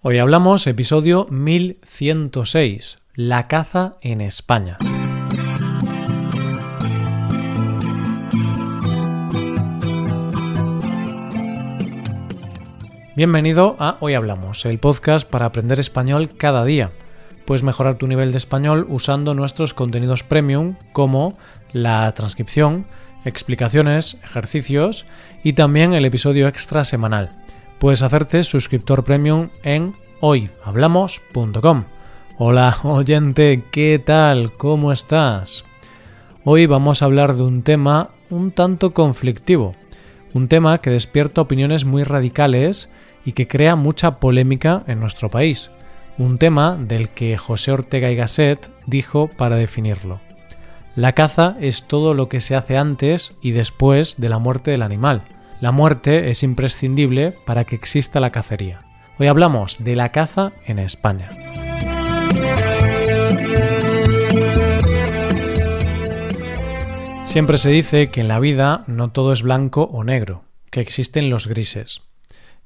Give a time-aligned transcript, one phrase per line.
[0.00, 4.78] Hoy hablamos episodio 1106, la caza en España.
[13.16, 16.92] Bienvenido a Hoy Hablamos, el podcast para aprender español cada día.
[17.44, 21.36] Puedes mejorar tu nivel de español usando nuestros contenidos premium como
[21.72, 22.86] la transcripción,
[23.24, 25.06] explicaciones, ejercicios
[25.42, 27.32] y también el episodio extra semanal
[27.78, 31.84] puedes hacerte suscriptor premium en hoyhablamos.com.
[32.36, 34.52] Hola oyente, ¿qué tal?
[34.52, 35.64] ¿Cómo estás?
[36.44, 39.74] Hoy vamos a hablar de un tema un tanto conflictivo,
[40.34, 42.88] un tema que despierta opiniones muy radicales
[43.24, 45.70] y que crea mucha polémica en nuestro país,
[46.18, 50.20] un tema del que José Ortega y Gasset dijo para definirlo.
[50.96, 54.82] La caza es todo lo que se hace antes y después de la muerte del
[54.82, 55.22] animal
[55.60, 58.78] la muerte es imprescindible para que exista la cacería.
[59.18, 61.28] Hoy hablamos de la caza en España.
[67.24, 71.28] Siempre se dice que en la vida no todo es blanco o negro, que existen
[71.28, 72.02] los grises.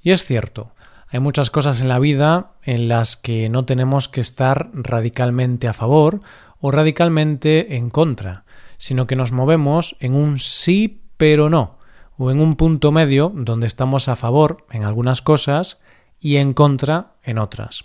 [0.02, 0.74] Y es cierto,
[1.08, 5.72] hay muchas cosas en la vida en las que no tenemos que estar radicalmente a
[5.72, 6.20] favor
[6.60, 8.44] o radicalmente en contra,
[8.78, 11.78] sino que nos movemos en un sí pero no,
[12.22, 15.80] o en un punto medio donde estamos a favor en algunas cosas
[16.20, 17.82] y en contra en otras.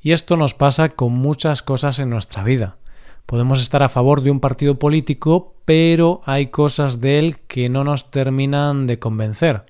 [0.00, 2.78] Y esto nos pasa con muchas cosas en nuestra vida.
[3.26, 7.84] Podemos estar a favor de un partido político, pero hay cosas de él que no
[7.84, 9.66] nos terminan de convencer.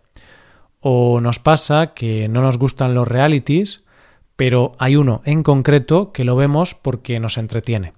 [0.81, 3.85] O nos pasa que no nos gustan los realities,
[4.35, 7.93] pero hay uno en concreto que lo vemos porque nos entretiene.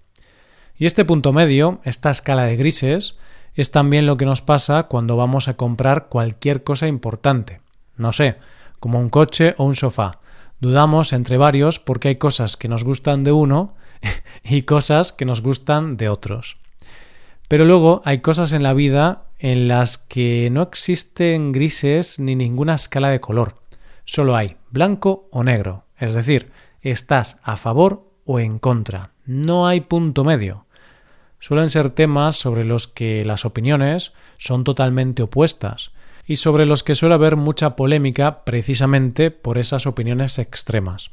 [0.76, 3.16] Y este punto medio, esta escala de grises,
[3.54, 7.60] es también lo que nos pasa cuando vamos a comprar cualquier cosa importante.
[7.96, 8.36] No sé,
[8.80, 10.18] como un coche o un sofá.
[10.60, 13.74] Dudamos entre varios porque hay cosas que nos gustan de uno
[14.44, 16.56] y cosas que nos gustan de otros.
[17.48, 22.74] Pero luego hay cosas en la vida en las que no existen grises ni ninguna
[22.74, 23.56] escala de color.
[24.04, 25.84] Solo hay blanco o negro.
[25.98, 29.10] Es decir, estás a favor o en contra.
[29.26, 30.64] No hay punto medio
[31.42, 35.90] suelen ser temas sobre los que las opiniones son totalmente opuestas
[36.24, 41.10] y sobre los que suele haber mucha polémica precisamente por esas opiniones extremas.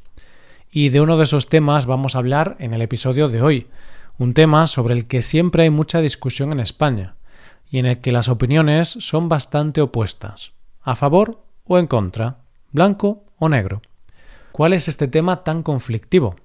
[0.71, 3.67] Y de uno de esos temas vamos a hablar en el episodio de hoy,
[4.19, 7.15] un tema sobre el que siempre hay mucha discusión en España
[7.67, 10.51] y en el que las opiniones son bastante opuestas,
[10.83, 12.37] a favor o en contra,
[12.71, 13.81] blanco o negro.
[14.51, 16.35] ¿Cuál es este tema tan conflictivo?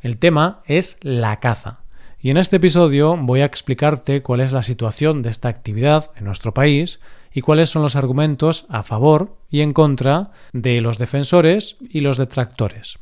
[0.00, 1.80] El tema es la caza.
[2.18, 6.24] Y en este episodio voy a explicarte cuál es la situación de esta actividad en
[6.24, 6.98] nuestro país
[7.32, 12.16] y cuáles son los argumentos a favor y en contra de los defensores y los
[12.16, 12.98] detractores.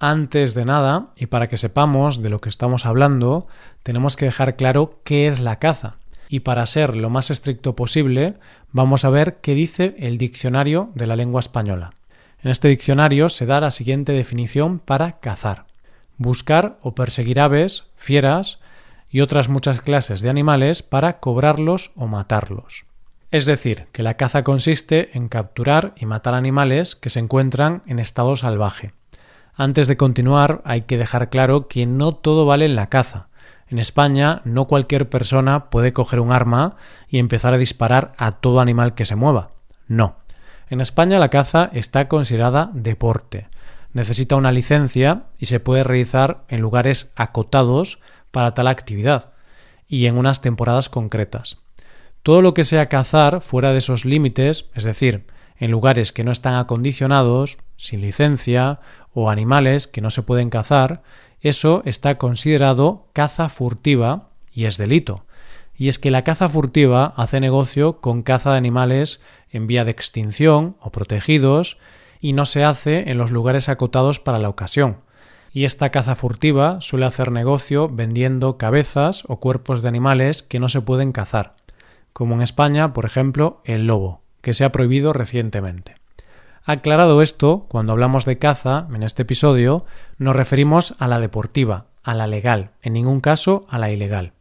[0.00, 3.46] Antes de nada, y para que sepamos de lo que estamos hablando,
[3.84, 5.98] tenemos que dejar claro qué es la caza.
[6.28, 8.34] Y para ser lo más estricto posible,
[8.72, 11.92] vamos a ver qué dice el diccionario de la lengua española.
[12.42, 15.69] En este diccionario se da la siguiente definición para cazar
[16.20, 18.60] buscar o perseguir aves, fieras
[19.08, 22.84] y otras muchas clases de animales para cobrarlos o matarlos.
[23.30, 27.98] Es decir, que la caza consiste en capturar y matar animales que se encuentran en
[27.98, 28.92] estado salvaje.
[29.54, 33.28] Antes de continuar, hay que dejar claro que no todo vale en la caza.
[33.68, 36.76] En España, no cualquier persona puede coger un arma
[37.08, 39.50] y empezar a disparar a todo animal que se mueva.
[39.88, 40.16] No.
[40.68, 43.48] En España la caza está considerada deporte,
[43.92, 47.98] necesita una licencia y se puede realizar en lugares acotados
[48.30, 49.32] para tal actividad
[49.88, 51.58] y en unas temporadas concretas.
[52.22, 56.32] Todo lo que sea cazar fuera de esos límites, es decir, en lugares que no
[56.32, 58.80] están acondicionados, sin licencia
[59.12, 61.02] o animales que no se pueden cazar,
[61.40, 65.24] eso está considerado caza furtiva y es delito.
[65.76, 69.90] Y es que la caza furtiva hace negocio con caza de animales en vía de
[69.90, 71.78] extinción o protegidos
[72.20, 74.98] y no se hace en los lugares acotados para la ocasión.
[75.52, 80.68] Y esta caza furtiva suele hacer negocio vendiendo cabezas o cuerpos de animales que no
[80.68, 81.56] se pueden cazar,
[82.12, 85.96] como en España, por ejemplo, el lobo, que se ha prohibido recientemente.
[86.64, 89.86] Aclarado esto, cuando hablamos de caza en este episodio,
[90.18, 94.34] nos referimos a la deportiva, a la legal, en ningún caso a la ilegal.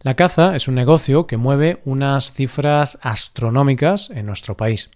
[0.00, 4.90] La caza es un negocio que mueve unas cifras astronómicas en nuestro país.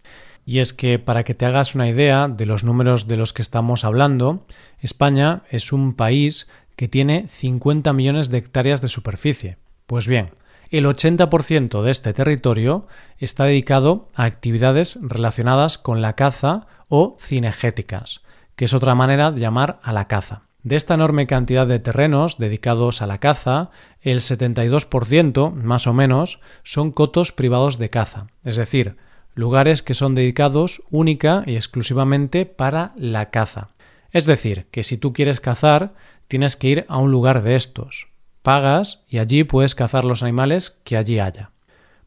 [0.47, 3.43] Y es que, para que te hagas una idea de los números de los que
[3.43, 4.45] estamos hablando,
[4.79, 9.57] España es un país que tiene 50 millones de hectáreas de superficie.
[9.87, 10.31] Pues bien,
[10.71, 12.87] el 80% de este territorio
[13.19, 18.23] está dedicado a actividades relacionadas con la caza o cinegéticas,
[18.57, 20.43] que es otra manera de llamar a la caza.
[20.63, 23.71] De esta enorme cantidad de terrenos dedicados a la caza,
[24.01, 28.97] el 72%, más o menos, son cotos privados de caza, es decir,
[29.35, 33.69] lugares que son dedicados única y exclusivamente para la caza.
[34.11, 35.93] Es decir, que si tú quieres cazar,
[36.29, 38.09] tienes que ir a un lugar de estos.
[38.43, 41.51] Pagas y allí puedes cazar los animales que allí haya.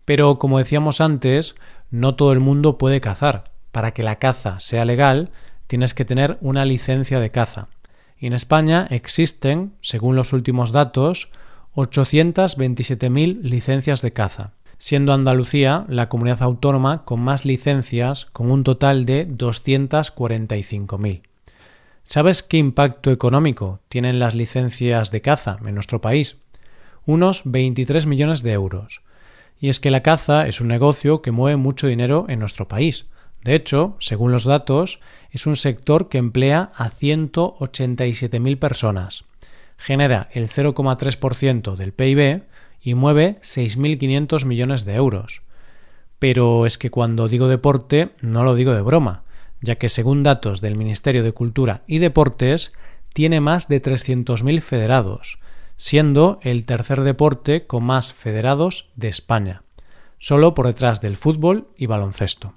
[0.05, 1.55] Pero, como decíamos antes,
[1.91, 3.51] no todo el mundo puede cazar.
[3.71, 5.31] Para que la caza sea legal,
[5.67, 7.67] tienes que tener una licencia de caza.
[8.17, 11.29] Y en España existen, según los últimos datos,
[11.75, 19.05] 827.000 licencias de caza, siendo Andalucía la comunidad autónoma con más licencias, con un total
[19.05, 21.21] de 245.000.
[22.03, 26.37] ¿Sabes qué impacto económico tienen las licencias de caza en nuestro país?
[27.05, 29.01] Unos 23 millones de euros.
[29.59, 33.07] Y es que la caza es un negocio que mueve mucho dinero en nuestro país.
[33.43, 34.99] De hecho, según los datos,
[35.31, 39.25] es un sector que emplea a 187.000 personas.
[39.77, 42.43] Genera el 0,3% del PIB
[42.81, 45.41] y mueve 6.500 millones de euros.
[46.19, 49.23] Pero es que cuando digo deporte no lo digo de broma
[49.61, 52.73] ya que según datos del Ministerio de Cultura y Deportes,
[53.13, 55.39] tiene más de 300.000 federados,
[55.77, 59.63] siendo el tercer deporte con más federados de España,
[60.19, 62.53] solo por detrás del fútbol y baloncesto.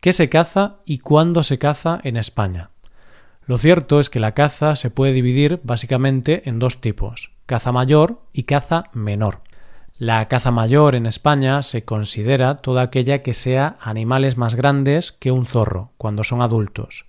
[0.00, 2.70] ¿Qué se caza y cuándo se caza en España?
[3.46, 8.20] Lo cierto es que la caza se puede dividir básicamente en dos tipos, caza mayor
[8.32, 9.40] y caza menor.
[9.98, 15.30] La caza mayor en España se considera toda aquella que sea animales más grandes que
[15.30, 17.06] un zorro cuando son adultos.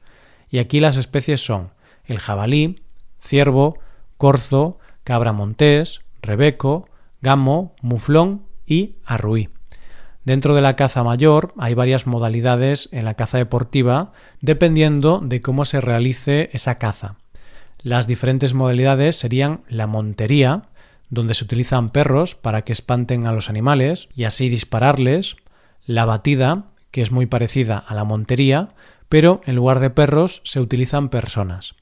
[0.50, 1.72] Y aquí las especies son
[2.06, 2.82] el jabalí,
[3.20, 3.80] ciervo,
[4.18, 6.88] corzo, cabra montés, rebeco,
[7.22, 9.50] gamo, muflón y arruí.
[10.24, 15.66] Dentro de la caza mayor hay varias modalidades en la caza deportiva dependiendo de cómo
[15.66, 17.16] se realice esa caza.
[17.88, 20.64] Las diferentes modalidades serían la montería,
[21.10, 25.38] donde se utilizan perros para que espanten a los animales y así dispararles,
[25.86, 28.72] la batida, que es muy parecida a la montería,
[29.08, 31.76] pero en lugar de perros se utilizan personas.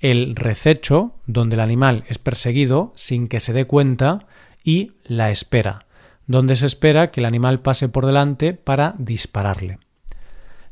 [0.00, 4.20] El rececho, donde el animal es perseguido sin que se dé cuenta,
[4.64, 5.84] y la espera,
[6.26, 9.76] donde se espera que el animal pase por delante para dispararle.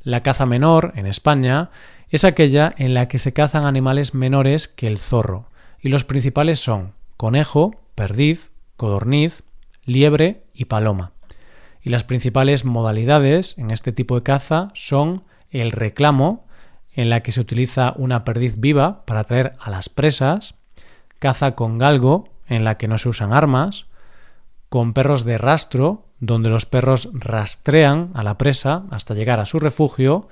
[0.03, 1.69] La caza menor, en España,
[2.11, 5.49] es aquella en la que se cazan animales menores que el zorro,
[5.81, 9.43] y los principales son conejo, perdiz, codorniz,
[9.85, 11.13] liebre y paloma.
[11.83, 16.47] Y las principales modalidades en este tipo de caza son el reclamo,
[16.95, 20.55] en la que se utiliza una perdiz viva para atraer a las presas,
[21.19, 23.87] caza con galgo, en la que no se usan armas,
[24.69, 29.59] con perros de rastro, donde los perros rastrean a la presa hasta llegar a su
[29.59, 30.29] refugio,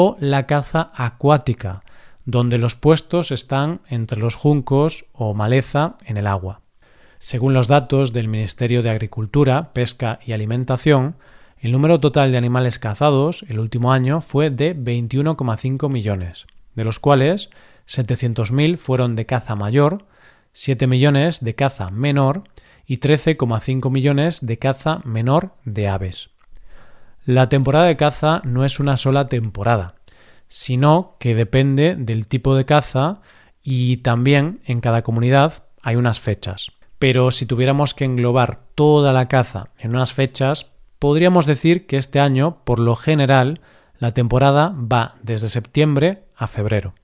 [0.00, 1.82] o la caza acuática,
[2.24, 6.60] donde los puestos están entre los juncos o maleza en el agua.
[7.18, 11.16] Según los datos del Ministerio de Agricultura, Pesca y Alimentación,
[11.58, 16.46] el número total de animales cazados el último año fue de 21,5 millones,
[16.76, 17.50] de los cuales
[17.88, 20.04] 700.000 fueron de caza mayor,
[20.52, 22.44] 7 millones de caza menor
[22.86, 26.30] y 13,5 millones de caza menor de aves.
[27.24, 29.94] La temporada de caza no es una sola temporada,
[30.48, 33.20] sino que depende del tipo de caza
[33.62, 39.26] y también en cada comunidad hay unas fechas pero si tuviéramos que englobar toda la
[39.26, 43.60] caza en unas fechas, podríamos decir que este año, por lo general,
[43.98, 46.94] la temporada va desde septiembre a febrero.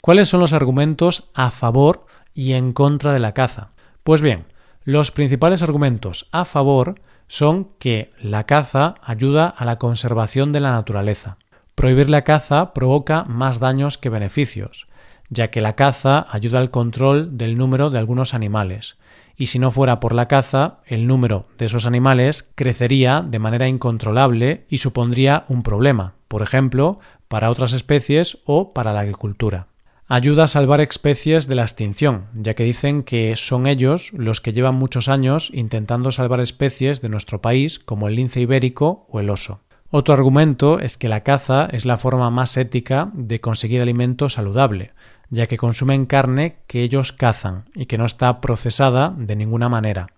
[0.00, 3.70] ¿Cuáles son los argumentos a favor y en contra de la caza?
[4.02, 4.46] Pues bien,
[4.84, 6.94] los principales argumentos a favor
[7.32, 11.38] son que la caza ayuda a la conservación de la naturaleza.
[11.74, 14.86] Prohibir la caza provoca más daños que beneficios,
[15.30, 18.98] ya que la caza ayuda al control del número de algunos animales,
[19.34, 23.66] y si no fuera por la caza, el número de esos animales crecería de manera
[23.66, 26.98] incontrolable y supondría un problema, por ejemplo,
[27.28, 29.68] para otras especies o para la agricultura.
[30.14, 34.52] Ayuda a salvar especies de la extinción, ya que dicen que son ellos los que
[34.52, 39.30] llevan muchos años intentando salvar especies de nuestro país como el lince ibérico o el
[39.30, 39.62] oso.
[39.88, 44.92] Otro argumento es que la caza es la forma más ética de conseguir alimento saludable,
[45.30, 50.08] ya que consumen carne que ellos cazan y que no está procesada de ninguna manera.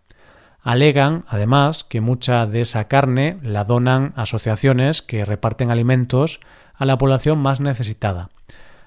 [0.60, 6.40] Alegan, además, que mucha de esa carne la donan asociaciones que reparten alimentos
[6.74, 8.30] a la población más necesitada,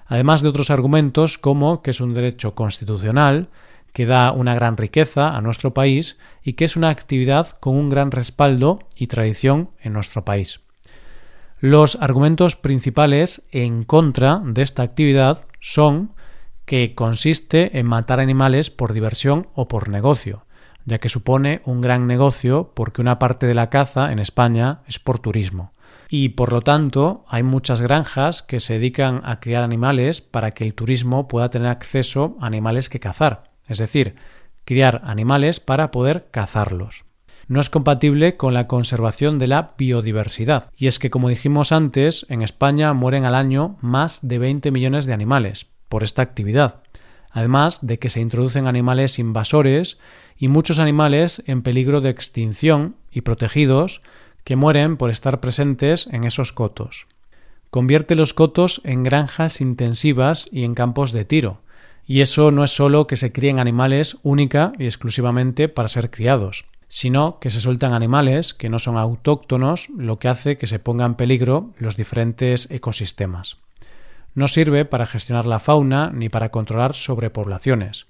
[0.08, 3.48] además de otros argumentos como que es un derecho constitucional,
[3.92, 7.88] que da una gran riqueza a nuestro país y que es una actividad con un
[7.88, 10.60] gran respaldo y tradición en nuestro país.
[11.60, 16.12] Los argumentos principales en contra de esta actividad son
[16.64, 20.44] que consiste en matar animales por diversión o por negocio,
[20.84, 24.98] ya que supone un gran negocio porque una parte de la caza en España es
[24.98, 25.72] por turismo.
[26.08, 30.64] Y por lo tanto hay muchas granjas que se dedican a criar animales para que
[30.64, 34.16] el turismo pueda tener acceso a animales que cazar, es decir,
[34.64, 37.04] criar animales para poder cazarlos.
[37.46, 40.70] No es compatible con la conservación de la biodiversidad.
[40.76, 45.06] Y es que, como dijimos antes, en España mueren al año más de 20 millones
[45.06, 46.82] de animales por esta actividad,
[47.30, 49.96] además de que se introducen animales invasores
[50.36, 54.02] y muchos animales en peligro de extinción y protegidos
[54.44, 57.06] que mueren por estar presentes en esos cotos.
[57.70, 61.60] Convierte los cotos en granjas intensivas y en campos de tiro,
[62.06, 66.64] y eso no es solo que se críen animales única y exclusivamente para ser criados,
[66.88, 71.04] sino que se sueltan animales que no son autóctonos, lo que hace que se ponga
[71.04, 73.58] en peligro los diferentes ecosistemas.
[74.34, 78.06] No sirve para gestionar la fauna ni para controlar sobrepoblaciones,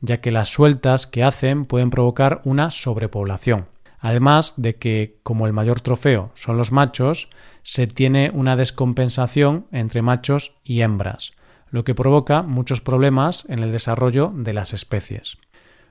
[0.00, 3.66] ya que las sueltas que hacen pueden provocar una sobrepoblación.
[4.02, 7.30] Además de que, como el mayor trofeo son los machos,
[7.62, 11.34] se tiene una descompensación entre machos y hembras,
[11.70, 15.38] lo que provoca muchos problemas en el desarrollo de las especies.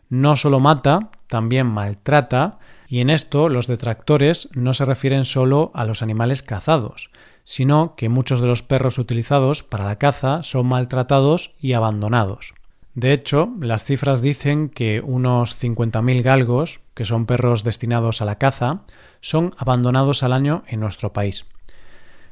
[0.10, 5.86] No solo mata, también maltrata, y en esto los detractores no se refieren solo a
[5.86, 7.12] los animales cazados,
[7.46, 12.54] sino que muchos de los perros utilizados para la caza son maltratados y abandonados.
[12.94, 18.38] De hecho, las cifras dicen que unos 50.000 galgos, que son perros destinados a la
[18.38, 18.82] caza,
[19.22, 21.46] son abandonados al año en nuestro país.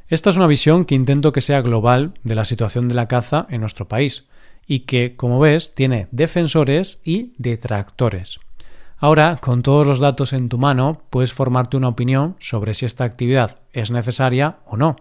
[0.10, 3.46] Esta es una visión que intento que sea global de la situación de la caza
[3.50, 4.25] en nuestro país,
[4.68, 8.39] y que, como ves, tiene defensores y detractores.
[8.98, 13.06] Ahora, con todos los datos en tu mano, puedes formarte una opinión sobre si esta
[13.06, 14.98] actividad es necesaria o no.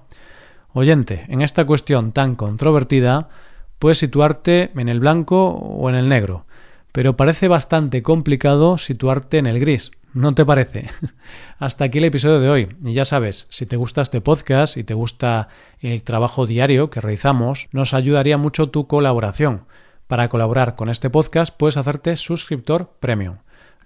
[0.72, 3.28] Oyente, en esta cuestión tan controvertida,
[3.78, 6.46] puedes situarte en el blanco o en el negro,
[6.92, 9.90] pero parece bastante complicado situarte en el gris.
[10.14, 10.88] ¿No te parece?
[11.58, 12.68] Hasta aquí el episodio de hoy.
[12.84, 15.48] Y ya sabes, si te gusta este podcast y te gusta
[15.80, 19.66] el trabajo diario que realizamos, nos ayudaría mucho tu colaboración.
[20.06, 23.36] Para colaborar con este podcast puedes hacerte suscriptor premium.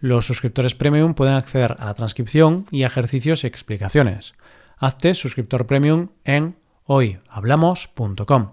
[0.01, 4.35] Los suscriptores premium pueden acceder a la transcripción y ejercicios y explicaciones.
[4.79, 6.57] Hazte suscriptor premium en
[6.87, 8.53] hoyhablamos.com.